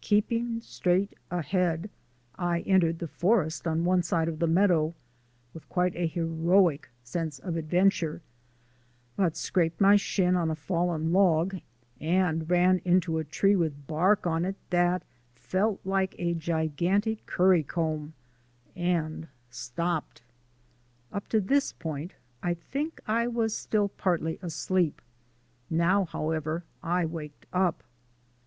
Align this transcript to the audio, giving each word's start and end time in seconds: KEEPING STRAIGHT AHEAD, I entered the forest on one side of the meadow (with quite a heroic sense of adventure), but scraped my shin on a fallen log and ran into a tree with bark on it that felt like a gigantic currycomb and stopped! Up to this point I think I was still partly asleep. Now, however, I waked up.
KEEPING 0.00 0.62
STRAIGHT 0.62 1.18
AHEAD, 1.30 1.90
I 2.36 2.60
entered 2.62 2.98
the 2.98 3.06
forest 3.08 3.66
on 3.66 3.84
one 3.84 4.02
side 4.02 4.26
of 4.26 4.38
the 4.38 4.46
meadow 4.46 4.94
(with 5.52 5.68
quite 5.68 5.94
a 5.94 6.06
heroic 6.06 6.88
sense 7.04 7.38
of 7.38 7.56
adventure), 7.56 8.22
but 9.16 9.36
scraped 9.36 9.82
my 9.82 9.96
shin 9.96 10.34
on 10.34 10.50
a 10.50 10.54
fallen 10.56 11.12
log 11.12 11.56
and 12.00 12.48
ran 12.48 12.80
into 12.86 13.18
a 13.18 13.24
tree 13.24 13.54
with 13.54 13.86
bark 13.86 14.26
on 14.26 14.46
it 14.46 14.56
that 14.70 15.02
felt 15.34 15.78
like 15.84 16.14
a 16.18 16.32
gigantic 16.32 17.26
currycomb 17.26 18.14
and 18.74 19.28
stopped! 19.50 20.22
Up 21.12 21.28
to 21.28 21.38
this 21.38 21.74
point 21.74 22.14
I 22.42 22.54
think 22.54 22.98
I 23.06 23.28
was 23.28 23.54
still 23.54 23.90
partly 23.90 24.38
asleep. 24.40 25.02
Now, 25.68 26.06
however, 26.06 26.64
I 26.82 27.04
waked 27.04 27.44
up. 27.52 27.82